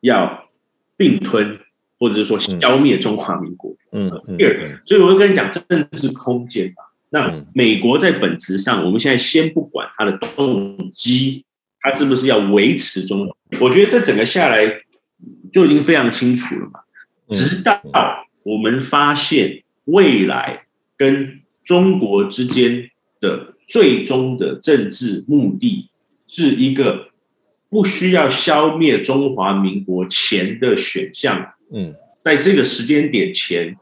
[0.04, 0.48] 要
[0.96, 1.58] 并吞？
[1.96, 6.82] 或者是说消灭中华民国，嗯，第二，所以我会跟你讲政治空间嘛。
[7.10, 11.44] 那美国在本质上，我们现在先不管它的动机，
[11.80, 13.26] 它是不是要维持中？
[13.60, 14.82] 我觉得这整个下来
[15.52, 16.80] 就已经非常清楚了嘛。
[17.30, 17.80] 直到
[18.42, 20.66] 我们发现未来
[20.98, 22.90] 跟中国之间
[23.20, 25.88] 的最终的政治目的
[26.26, 27.08] 是一个
[27.74, 31.54] 不需要消灭中华民国前的选项。
[31.72, 33.74] 嗯，在这个时间点前，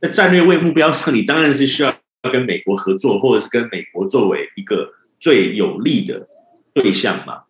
[0.00, 1.94] 在战略位目标上，你当然是需要
[2.32, 4.88] 跟美国合作，或者是跟美国作为一个
[5.20, 6.26] 最有利的
[6.72, 7.42] 对象嘛。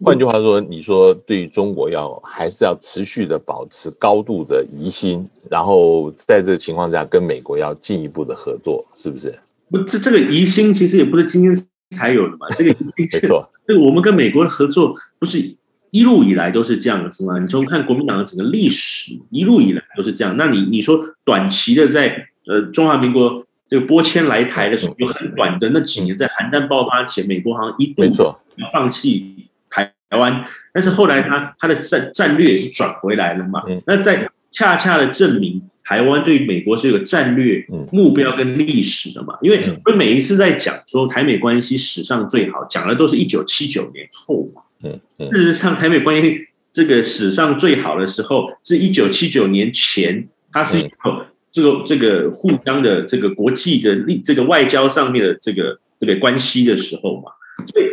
[0.00, 9.36] 换句话说，你说对于中国要还是要持续的保持高度的疑心，然后在这个情况下跟美国要进一步的合作，是不是？
[9.72, 11.52] 不，这这个疑心其实也不是今天
[11.90, 12.46] 才有的嘛。
[12.56, 15.56] 这个没错，这个我们跟美国的合作不是。
[15.92, 17.38] 一路以来都是这样子嘛？
[17.38, 20.36] 你从看国民党的整个历史，一路以来都是这样。
[20.36, 28.38] 那你你说短期的在呃中华民国这个拨迁来台的时候，有很短的那几年，在韩战爆发前，美国好像一度要
[28.70, 30.44] 放弃台湾，
[30.74, 33.62] 但是后来他他的战战略也是转回来了嘛。
[33.86, 35.55] 那在恰恰的证明
[35.86, 39.38] 台湾对美国是有战略目标跟历史的嘛？
[39.40, 44.62] 因为我每一次在讲说台美关系史上最好，讲的都是一九七九年后嘛。
[44.82, 45.00] 嗯，
[45.32, 57.30] 事实上，台美关系这个史上最好的时候是一九七九年前，它是一个这个这个互相的这个国际的立这个外交上面的这个这个关系的时候嘛。
[57.72, 57.86] 所以，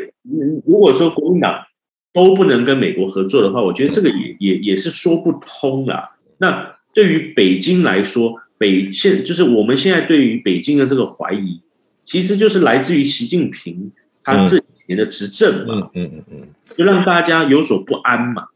[0.65, 1.63] 如果说国民党
[2.12, 6.10] 都不能跟美国合作的话，我觉得这个也也也是说不通啦。
[6.39, 11.62] 那对于北京来说，北现就是我们现在对于北京的这个怀疑，
[12.06, 13.91] 其实就是来自于习近平。
[14.25, 18.47] 他这几年的执政嘛，嗯嗯嗯，就让大家有所不安嘛。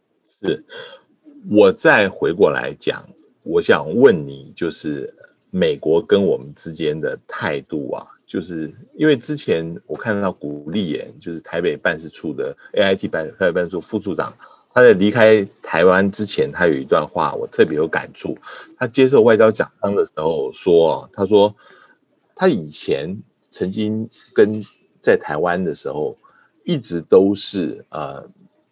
[0.41, 0.63] 是，
[1.50, 3.06] 我再回过来讲，
[3.43, 5.13] 我想问你，就是
[5.52, 14.34] 美国跟我们之间的态度啊，就是因为之前我看到古立言，就是台北办事处的 A I T 办台北办事处副处长，
[14.77, 18.37] 他在离开台湾之前，他有一段话我特别有感触。
[18.77, 21.55] 他接受外交奖章的时候说，他说
[22.35, 24.61] 他以前曾经跟
[25.01, 26.15] 在台湾的时候，
[26.63, 28.23] 一直都是呃，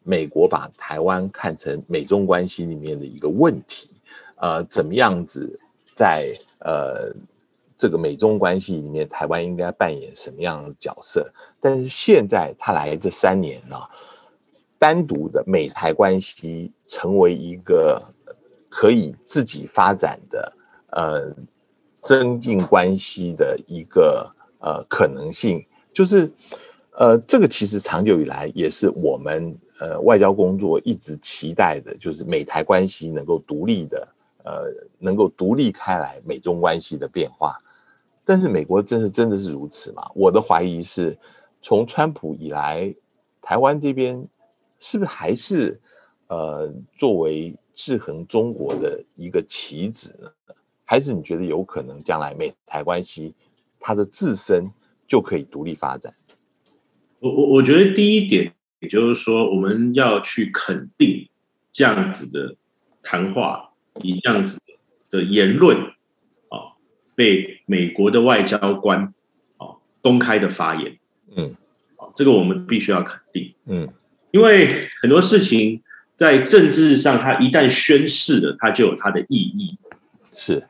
[0.03, 3.89] 美国把台湾看成美中关系里面的一个问题，
[4.35, 7.11] 呃，怎么样子在呃
[7.75, 11.33] 这个美中关系里面，台湾应该扮演什么样的角色？
[11.59, 13.75] 但是现在他来这三年呢，
[14.77, 18.01] 单独的美台关系成为一个
[18.69, 20.57] 可以自己发展的
[20.91, 21.35] 呃
[22.03, 25.65] 增进关系的一个呃可能性。
[25.93, 26.29] 就是，
[26.91, 34.07] 呃，这个其实长久以来也是我们呃外交工作一直期待的，就是美台关系能够独立的，
[34.43, 34.65] 呃，
[34.99, 37.57] 能够独立开来，美中关系的变化。
[38.25, 40.05] 但是美国真是真的是如此吗？
[40.15, 41.17] 我的怀疑是，
[41.61, 42.93] 从川普以来，
[43.41, 44.27] 台湾这边
[44.79, 45.79] 是不是还是
[46.27, 50.29] 呃作为制衡中国的一个棋子呢？
[50.83, 53.33] 还是你觉得有可能将来美台关系
[53.79, 54.71] 它的自身？
[55.07, 56.15] 就可以独立发展。
[57.19, 61.29] 我我我觉得第一点，也就是说，我们要去肯定
[61.71, 62.55] 这样子的
[63.03, 63.69] 谈话，
[64.01, 64.59] 以这样子
[65.11, 65.77] 的言论
[66.49, 66.73] 啊，
[67.13, 69.13] 被美国的外交官
[69.57, 70.97] 啊公开的发言，
[71.35, 71.55] 嗯，
[71.97, 73.87] 啊，这个我们必须要肯定，嗯，
[74.35, 74.67] 因为
[75.01, 75.81] 很多事情
[76.17, 79.77] 在政治上，它一旦宣誓了，它就有它的意义，
[80.33, 80.67] 是。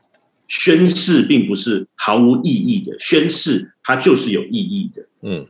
[0.48, 5.08] 宣誓并不是毫无意义的，宣誓它就是有意义的。
[5.24, 5.48] 嗯，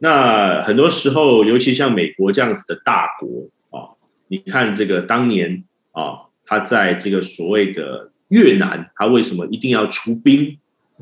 [0.00, 3.94] 那很多时候，尤其像美国这样子的大国啊，
[4.26, 5.62] 你看这个当年
[5.92, 10.58] 啊，他在这个所谓的越南，他为什么一定要出兵？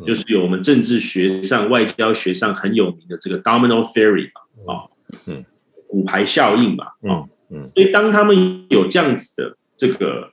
[0.06, 4.30] 就是有我们政治学上、外交学上很有名的这个 domino theory
[4.66, 4.84] 嘛，啊，
[5.24, 5.42] 嗯，
[5.88, 10.30] 骨牌效应嘛，嗯，嗯，所以当他们有这样子的这个。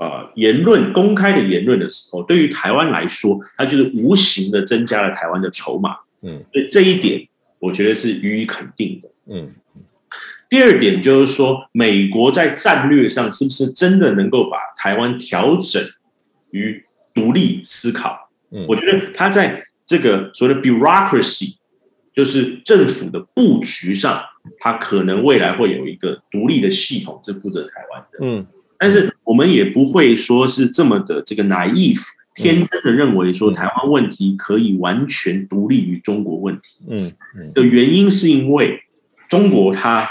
[0.00, 5.96] 呃，言论公开的言论的时候，对于台湾来说，它就是无形的增加了台湾的筹码。
[6.22, 7.26] 嗯，所以这一点
[7.58, 9.08] 我觉得是予以肯定的。
[9.26, 9.52] 嗯，
[10.48, 15.82] 第二点就是说，美国在战略上是不是真的能够把台湾调整
[16.52, 18.30] 于独立思考？
[18.52, 21.56] 嗯，我觉得他在这个所谓的 bureaucracy，
[22.18, 24.20] 就是政府的布局上，
[24.58, 28.18] 它可能未来会有一个独立的系统是负责台湾的。
[28.22, 28.44] 嗯，
[28.76, 32.02] 但是我们也不会说是这么的这个 naive
[32.34, 36.80] 天真的认为说台湾问题可以完全独立于中国问题。
[36.88, 38.82] 嗯嗯的原因是因为
[39.28, 40.08] 中国它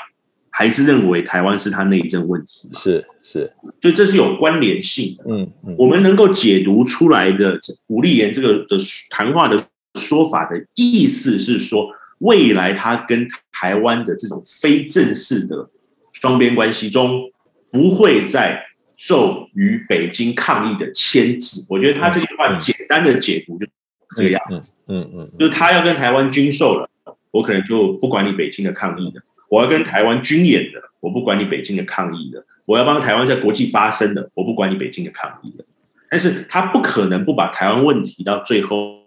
[0.50, 3.52] 还是认为台湾是他内政问题嘛，是是，
[3.82, 5.26] 所以这是有关联性的。
[5.28, 8.78] 嗯嗯我们能够解读出来的吴立言这个的
[9.10, 9.62] 谈话的
[9.96, 11.90] 说法的意思是说，
[12.20, 15.70] 未来他跟台湾的这种非正式的
[16.14, 17.32] 双边关系中，
[17.72, 18.64] 不会再
[18.96, 21.66] 受于北京抗议的牵制。
[21.70, 23.72] 我觉得他这句话简单的解读就是
[24.16, 26.90] 这个样子，嗯嗯就是他要跟台湾军售了，
[27.32, 35.64] 我可能就不管你北京的抗议的；我要跟台湾军演的，我不管你北京的抗议的；我要帮台湾在国际发声的，我不管你北京的抗议的。
[36.10, 39.02] 但是他不可能不把台湾问题到最后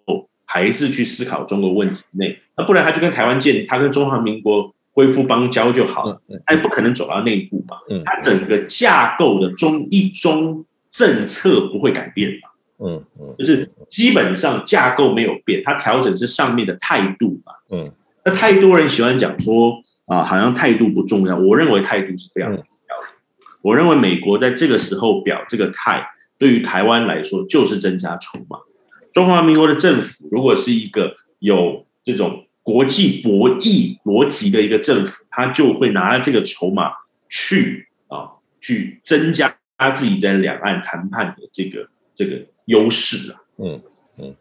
[0.53, 7.77] 还是去思考中国问题内，那不然他就跟台湾建，他跟中华民国恢复邦交就好了，他也不可能走到那一步嘛。
[7.89, 12.49] 嗯他整个架构的中一中政策不会改变嘛，
[12.85, 17.53] 嗯嗯就是基本上架构没有变，他调整是上面的态度嘛。
[17.71, 17.93] 嗯
[18.25, 21.39] 那太多人喜欢讲说啊，好像态度不重要。
[21.39, 23.07] 我认为态度是非常重要的。
[23.63, 26.05] 我认为美国在这个时候表这个态，
[26.39, 28.59] 对于台湾来说就是增加筹码。
[29.13, 36.93] 中华民国的政府如果是一个有这种国际博弈逻辑的一个政府，他就会拿这个筹码
[37.29, 38.31] 去啊，
[38.61, 43.41] 去增加他自己在两岸谈判的这个这个优势啊。
[43.59, 43.81] 嗯
[44.19, 44.35] 嗯。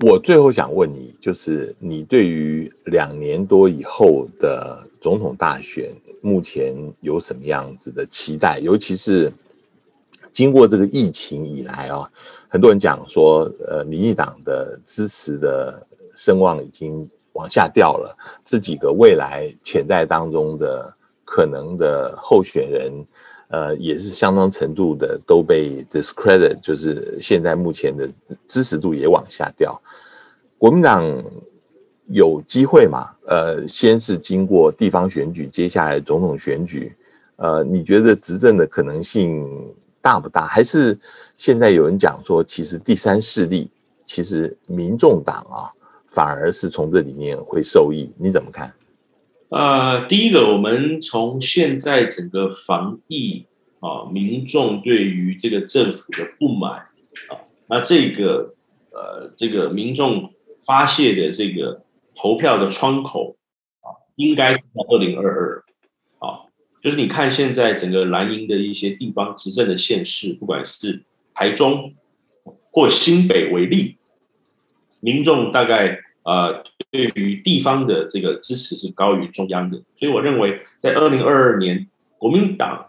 [0.00, 8.58] 我最后想问你，就是你对于两年多以后的总统大选，目前有什么样子的期待？
[8.58, 9.32] 尤其是
[10.30, 12.10] 经过这个疫情以来啊，
[12.54, 15.84] 很多人讲说，呃，民进党的支持的
[16.14, 20.94] 声望已经往下掉了，这几个未来潜在当中的
[21.24, 23.04] 可能的候选人。
[23.48, 28.08] 呃，也是相当程度的都被 discredit，就是现在目前的
[28.48, 29.80] 支持度也往下掉。
[30.56, 31.04] 国民党
[32.06, 33.10] 有机会嘛？
[33.26, 36.96] 呃，先是经过地方选举，接下来总统选举，
[37.36, 39.44] 呃，你觉得执政的可能性
[40.04, 40.46] 大不大？
[40.46, 40.98] 还是
[41.34, 43.70] 现在有人讲说，其实第三势力，
[44.04, 45.72] 其实民众党啊，
[46.08, 48.10] 反而是从这里面会受益？
[48.18, 48.70] 你怎么看？
[49.48, 53.46] 呃，第一个，我们从现在整个防疫
[53.80, 56.72] 啊，民众对于这个政府的不满
[57.30, 58.54] 啊，那这个
[58.90, 60.30] 呃，这个民众
[60.66, 61.82] 发泄的这个
[62.14, 63.36] 投票的窗口
[63.80, 65.63] 啊，应该是在二零二二，
[66.84, 71.94] 就是你看现在整个蓝营的一些地方执政的县市，不管是台中
[72.70, 73.96] 或新北为例，
[75.00, 76.00] 民众大概。
[76.26, 82.88] 呃，对于地方的这个支持是高于中央的，所以我认为在二零二二年，国民党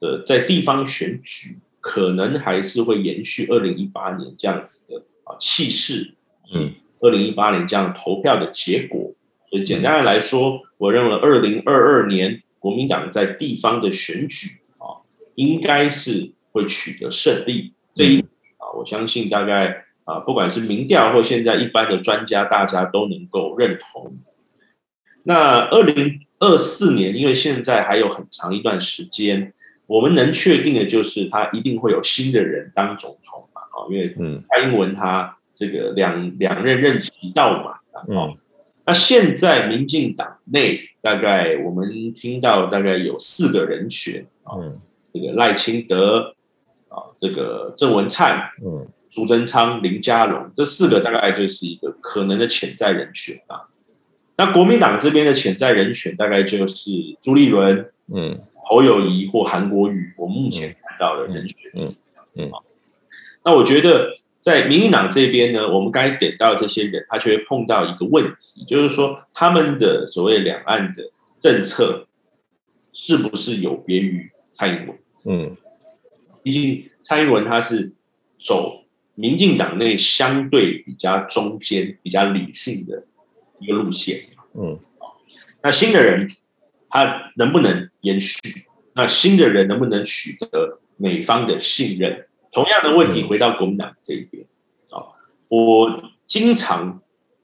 [0.00, 6.14] 的在地方选举可能还是会延续二零一八年这样子的啊气势，
[6.52, 9.14] 嗯，二零一八年这样投票的结果。
[9.48, 14.48] 所以简单的来说，我认为二零二二年国民党在地方的选举
[14.78, 15.02] 啊，
[15.34, 17.72] 应该是会取得胜利。
[17.94, 18.20] 这一
[18.58, 19.84] 啊，我相信大概。
[20.08, 24.16] 啊，不管是民调或现在一般的专家，大家都能够认同。
[25.24, 29.52] 那二零二四年，因为现在还有很长一段时间，
[29.86, 33.60] 我们能确定的就是他一定会有新的人当总统嘛？
[33.60, 34.16] 啊，因为
[34.48, 37.72] 蔡英文他这个两两任任期到嘛，
[38.18, 38.32] 啊，
[38.88, 44.56] 那现在民进党内大概我们听到大概有四个人选啊，
[45.12, 46.34] 这个赖清德
[46.88, 48.88] 啊，这个郑文灿，嗯。
[49.10, 53.66] 朱贞昌、林佳龙这四个大概就是一个可能的潜在人选啊。
[54.36, 60.12] 那国民党这边的潜在人选大概就是朱立伦、嗯，侯友谊或韩国瑜。
[60.16, 61.94] 我目前看到的人选，嗯
[62.36, 62.50] 嗯。
[63.44, 71.10] 那我觉得在民进党这边呢，我们刚才点到这些人，他就会碰到一个问题，就是说他们的所谓两岸的
[71.40, 72.06] 政策
[72.92, 74.98] 是不是有别于蔡英文？
[75.24, 75.56] 嗯，
[76.42, 77.92] 毕竟蔡英文他是
[78.40, 78.84] 走。
[79.20, 83.04] 民进党内相对比较中间、比较理性的
[83.58, 84.20] 一个路线，
[84.54, 84.78] 嗯，
[85.60, 86.30] 那新的人
[86.88, 88.38] 他能不能延续？
[88.92, 92.27] 那新的人能不能取得美方的信任？
[92.52, 94.44] 同样的问题回到国民党这一边
[94.90, 95.14] 啊，
[95.48, 97.00] 我经常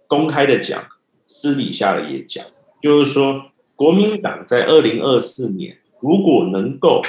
[0.07, 0.87] 公开的讲，
[1.27, 2.45] 私底下的也讲，
[2.83, 7.03] 就是说，国民党在二零二四年如果能够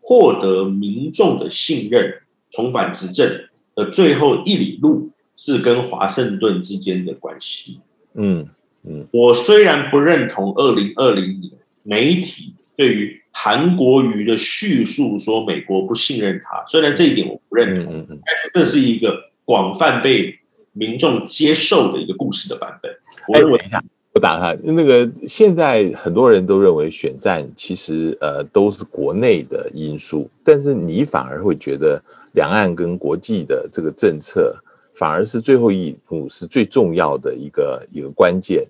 [0.00, 3.46] 获得民众的信任，重返执政。
[3.76, 7.78] 的最后一里路是跟华盛顿之间的关系。
[8.14, 8.48] 嗯
[8.84, 19.14] 嗯，我虽然不认同二零二零年媒体对于韩国瑜的叙述说美国不信任他，虽然这一点我不认同，但是这是一个
[19.44, 20.34] 广泛被
[20.72, 22.90] 民众接受的一个故事的版本。
[23.28, 23.84] 我认为一下。
[24.14, 34.56] 我打开那个，现在很多人都认为选战其实呃都是国内的因素，但是你反而会觉得两岸跟国际的这个政策
[34.94, 38.66] 反而是最后一步是最重要的一个一个关键，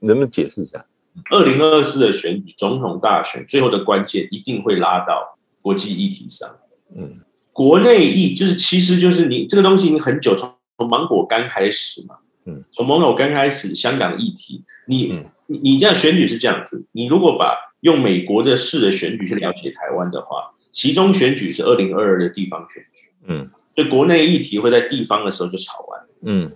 [0.00, 0.84] 能不能解释一下？
[1.30, 6.48] 二零二四的选举总统大选最后的关键一定会拉到国际议题上，
[6.96, 7.20] 嗯，
[7.52, 12.16] 国内议就是其实就是你这个东西已经很久从从芒果干开始嘛。
[12.46, 26.52] 嗯，从芒果刚开始，香港议题，你你你这样选举是这样子，你如果把用美国的式的选举去了解台湾的话，其中选举是二零二二的地方选举，嗯，所以国内议题会在地方的时候就吵完，嗯，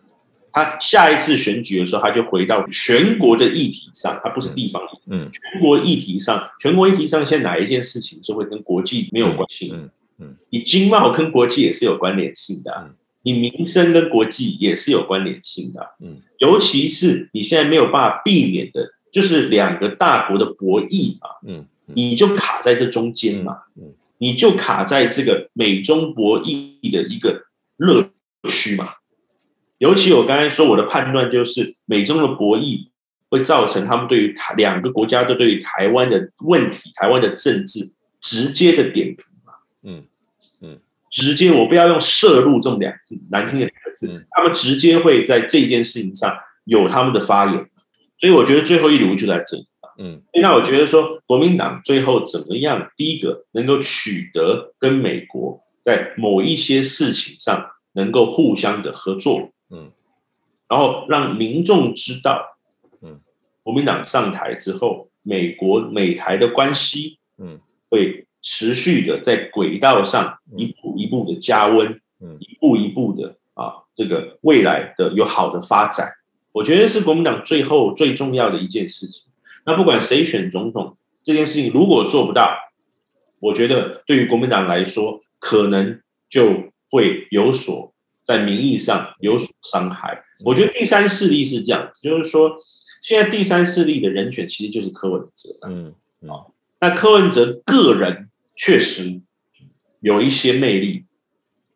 [0.52, 9.72] 他下一次选举的时候，他就回到全国的议题上，他不是地方，嗯，全国议题上，全国议题上，现在哪一件事情是会跟国际没有关系？
[9.72, 12.94] 嗯嗯，你经贸跟国际也是有关联性的。
[13.24, 27.44] 你民生跟国际也是有关联性的，嗯，尤其是你现在没有办法避免的，就是两个大国的博弈嘛，嗯，你就卡在这中间嘛，嗯，你就卡在这个美中博弈的一个
[27.76, 28.10] 乐
[28.48, 28.88] 区嘛。
[29.82, 32.86] 尤其我刚才说我的判断就是，美中的博弈
[33.28, 40.06] 会造成他们对于台两个国家都对于台湾的问题、台湾的政治直接的点评嘛，嗯。
[41.10, 47.54] 直接，我不要用“摄入”这么两字难听的两个字，他们直接会在这件事情上有他们的发言，
[48.18, 49.66] 所以我觉得最后一炉就在这里。
[49.98, 52.88] 嗯，那我觉得说国民党最后怎么样？
[52.96, 59.90] 第一个能够取得跟美国在某一些事情上能够互相的合作，嗯，
[60.68, 62.56] 然后让民众知道，
[63.00, 63.20] 嗯，
[63.64, 67.58] 国民党上台之后，美国美台的关系，嗯，
[67.88, 68.26] 会。
[68.44, 76.08] 持续的在轨道上一步一步的加温，嗯，一步一步的啊，这个未来的有好的发展，
[76.50, 79.22] 我觉得是国民党最后最重要的一件事情。
[79.64, 82.52] 那不管谁选总统，这件事情如果做不到，
[83.38, 87.91] 我觉得对于国民党来说，可能就会有所
[88.26, 90.22] 在名义上有所伤害。
[90.44, 92.58] 我觉得第三势力是这样，就是说
[93.02, 95.94] 现在第三势力的人选其实就是柯文哲，嗯，
[96.28, 96.46] 啊，
[96.80, 98.28] 那柯文哲个人。
[98.54, 99.22] 确实
[100.00, 101.06] 有一些魅力，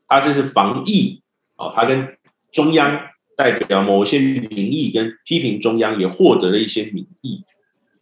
[0.06, 1.22] 他这是防疫
[1.56, 2.16] 啊，他跟
[2.52, 3.00] 中央
[3.34, 7.42] 代表某些民意跟批评中央也获得了一些民意，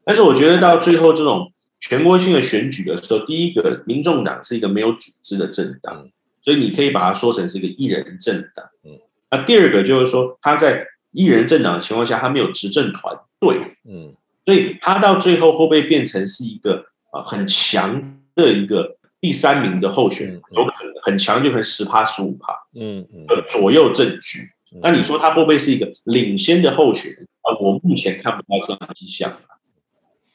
[0.05, 6.11] 但是我觉得到最后这种全国性的选举的时候，第一个，民众党是一个没有组织的政党，
[6.45, 8.65] 所以你可以把它说成是一个一人政党。
[8.85, 8.99] 嗯，
[9.31, 13.57] 那第二个就是说，他在一人政党的情况下，他没有执政团队。
[13.89, 14.15] 嗯，
[14.45, 18.21] 所以他到最后会不会变成是一个啊很强？
[18.37, 24.41] 的一个第三名的候选人，有可能很强，就可能十趴十五趴，嗯嗯，左右政局。
[24.83, 27.29] 那你说他会不会是一个领先的候选人？
[27.43, 29.33] 啊，我目前看不到这样的迹象。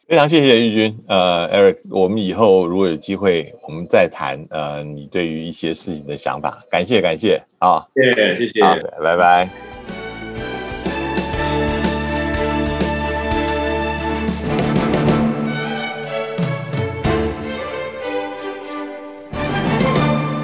[0.10, 6.64] 非常谢谢玉军，呃，Eric，我们以后如果有机会，我们再谈，呃，你对于一些事情的想法。
[6.68, 8.62] 感谢，感谢，啊，谢谢，谢谢，
[9.03, 9.47] 拜拜。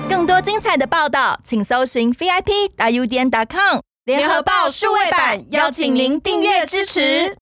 [0.08, 2.70] 更多精彩的报道，请搜寻 VIP.
[2.76, 7.34] 大 U 点 com 联合报数位版，邀请您订阅支持。